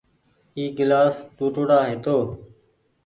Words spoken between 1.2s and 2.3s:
ٽوُٽڙآ هيتو۔